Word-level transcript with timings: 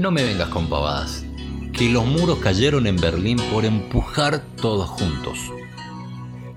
No 0.00 0.10
me 0.10 0.24
vengas 0.24 0.48
con 0.48 0.66
pavadas, 0.70 1.26
que 1.74 1.90
los 1.90 2.06
muros 2.06 2.38
cayeron 2.38 2.86
en 2.86 2.96
Berlín 2.96 3.36
por 3.52 3.66
empujar 3.66 4.42
todos 4.56 4.88
juntos. 4.88 5.38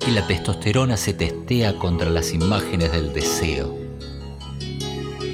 Y 0.07 0.11
la 0.11 0.25
testosterona 0.25 0.95
se 0.95 1.13
testea 1.13 1.75
contra 1.75 2.09
las 2.09 2.33
imágenes 2.33 2.93
del 2.93 3.11
deseo. 3.11 3.77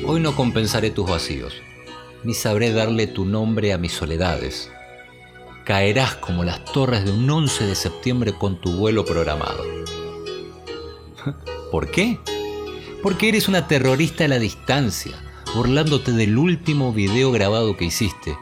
Hoy 0.07 0.21
no 0.21 0.35
compensaré 0.35 0.89
tus 0.89 1.07
vacíos, 1.07 1.53
ni 2.23 2.33
sabré 2.33 2.73
darle 2.73 3.05
tu 3.05 3.25
nombre 3.25 3.73
a 3.73 3.77
mis 3.77 3.91
soledades. 3.91 4.71
Caerás 5.63 6.15
como 6.15 6.43
las 6.43 6.65
torres 6.65 7.05
de 7.05 7.11
un 7.11 7.29
11 7.29 7.67
de 7.67 7.75
septiembre 7.75 8.33
con 8.33 8.59
tu 8.59 8.71
vuelo 8.71 9.05
programado. 9.05 9.63
¿Por 11.71 11.91
qué? 11.91 12.17
Porque 13.03 13.29
eres 13.29 13.47
una 13.47 13.67
terrorista 13.67 14.25
a 14.25 14.29
la 14.29 14.39
distancia, 14.39 15.28
burlándote 15.55 16.11
del 16.11 16.37
último 16.37 16.93
video 16.93 17.31
grabado 17.31 17.75
que 17.75 17.85
hiciste, 17.85 18.37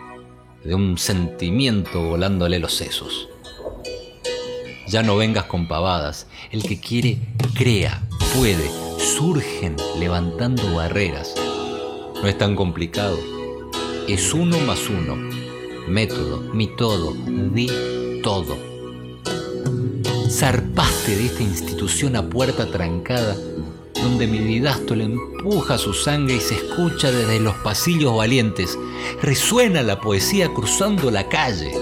de 0.63 0.75
un 0.75 0.97
sentimiento 0.97 2.03
volándole 2.03 2.59
los 2.59 2.73
sesos. 2.73 3.29
Ya 4.87 5.03
no 5.03 5.15
vengas 5.15 5.45
con 5.45 5.67
pavadas, 5.67 6.27
el 6.51 6.63
que 6.63 6.79
quiere, 6.79 7.19
crea, 7.55 8.01
puede, 8.35 8.69
surgen 8.99 9.75
levantando 9.97 10.75
barreras. 10.75 11.33
No 12.21 12.27
es 12.27 12.37
tan 12.37 12.55
complicado, 12.55 13.17
es 14.07 14.33
uno 14.33 14.59
más 14.59 14.89
uno, 14.89 15.15
método, 15.87 16.53
mi 16.53 16.67
todo, 16.67 17.13
di 17.53 17.69
todo. 18.21 18.57
Zarpaste 20.29 21.15
de 21.15 21.25
esta 21.25 21.43
institución 21.43 22.17
a 22.17 22.29
puerta 22.29 22.69
trancada 22.69 23.35
donde 24.07 24.25
mi 24.25 24.39
le 24.39 25.03
empuja 25.03 25.77
su 25.77 25.93
sangre 25.93 26.35
y 26.35 26.39
se 26.39 26.55
escucha 26.55 27.11
desde 27.11 27.41
los 27.41 27.55
pasillos 27.55 28.15
valientes. 28.15 28.79
Resuena 29.21 29.83
la 29.83 29.99
poesía 29.99 30.47
cruzando 30.53 31.11
la 31.11 31.27
calle. 31.27 31.73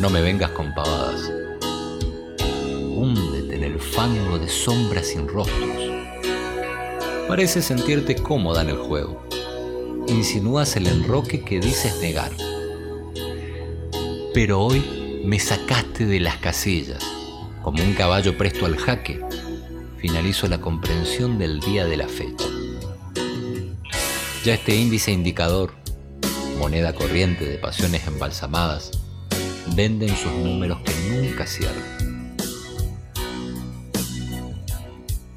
No 0.00 0.08
me 0.08 0.22
vengas 0.22 0.50
con 0.52 0.74
pavadas. 0.74 1.30
Húndete 2.40 3.56
en 3.56 3.64
el 3.64 3.78
fango 3.78 4.38
de 4.38 4.48
sombras 4.48 5.08
sin 5.08 5.28
rostros. 5.28 5.70
Parece 7.28 7.60
sentirte 7.60 8.16
cómoda 8.16 8.62
en 8.62 8.70
el 8.70 8.78
juego. 8.78 9.22
Insinúas 10.08 10.74
el 10.76 10.86
enroque 10.86 11.44
que 11.44 11.60
dices 11.60 12.00
negar. 12.00 12.32
Pero 14.32 14.62
hoy 14.62 15.22
me 15.22 15.38
sacaste 15.38 16.06
de 16.06 16.20
las 16.20 16.38
casillas, 16.38 17.04
como 17.62 17.82
un 17.82 17.92
caballo 17.92 18.38
presto 18.38 18.64
al 18.64 18.78
jaque 18.78 19.20
finalizo 19.98 20.46
la 20.46 20.60
comprensión 20.60 21.38
del 21.38 21.60
día 21.60 21.84
de 21.84 21.96
la 21.96 22.08
fecha. 22.08 22.46
Ya 24.44 24.54
este 24.54 24.76
índice 24.76 25.10
indicador, 25.10 25.74
moneda 26.58 26.94
corriente 26.94 27.44
de 27.44 27.58
pasiones 27.58 28.06
embalsamadas, 28.06 28.92
venden 29.74 30.16
sus 30.16 30.32
números 30.32 30.78
que 30.84 30.92
nunca 31.10 31.46
cierran. 31.46 31.98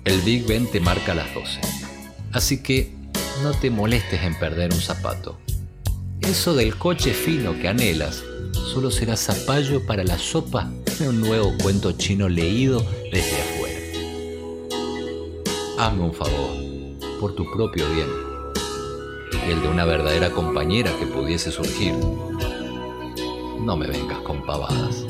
El 0.03 0.21
Big 0.21 0.45
Ben 0.45 0.69
te 0.69 0.79
marca 0.79 1.13
las 1.13 1.33
12, 1.33 1.59
así 2.31 2.61
que 2.61 2.93
no 3.43 3.51
te 3.51 3.69
molestes 3.69 4.21
en 4.23 4.37
perder 4.37 4.73
un 4.73 4.81
zapato. 4.81 5.39
Eso 6.21 6.53
del 6.53 6.75
coche 6.75 7.13
fino 7.13 7.57
que 7.59 7.67
anhelas 7.67 8.23
solo 8.53 8.91
será 8.91 9.17
zapallo 9.17 9.85
para 9.85 10.03
la 10.03 10.17
sopa 10.17 10.71
de 10.99 11.09
un 11.09 11.19
nuevo 11.19 11.53
cuento 11.61 11.91
chino 11.93 12.29
leído 12.29 12.85
desde 13.11 13.50
hazme 15.81 16.03
un 16.03 16.13
favor, 16.13 16.51
por 17.19 17.33
tu 17.33 17.43
propio 17.51 17.89
bien, 17.89 18.07
el 19.49 19.63
de 19.63 19.67
una 19.67 19.83
verdadera 19.83 20.29
compañera 20.29 20.91
que 20.99 21.07
pudiese 21.07 21.51
surgir. 21.51 21.95
No 23.59 23.75
me 23.75 23.87
vengas 23.87 24.19
con 24.19 24.45
pavadas. 24.45 25.03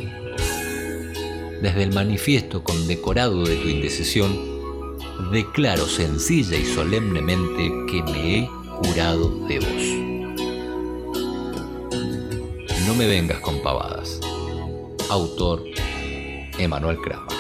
Desde 1.62 1.84
el 1.84 1.92
manifiesto 1.92 2.64
condecorado 2.64 3.44
de 3.44 3.58
tu 3.58 3.68
indecisión, 3.68 4.40
declaro 5.34 5.86
sencilla 5.88 6.56
y 6.56 6.64
solemnemente 6.64 7.70
que 7.92 8.02
me 8.04 8.40
he 8.40 8.50
curado 8.82 9.46
de 9.48 9.60
vos. 9.60 9.84
No 12.88 12.96
me 12.96 13.08
vengas 13.08 13.42
con 13.42 13.62
pavadas. 13.62 14.22
Autor 15.10 15.66
Emanuel 16.58 16.98
Kramer. 17.00 17.31